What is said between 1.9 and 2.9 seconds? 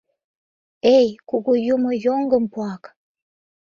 йоҥгым пуак!